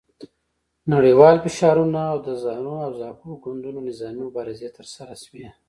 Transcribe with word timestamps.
نړیوال 0.93 1.35
فشارونه 1.43 1.99
او 2.11 2.17
د 2.27 2.29
زانو 2.43 2.73
او 2.85 2.91
زاپو 2.99 3.29
ګوندونو 3.43 3.79
نظامي 3.89 4.21
مبارزې 4.27 4.69
ترسره 4.77 5.13
شوې. 5.23 5.47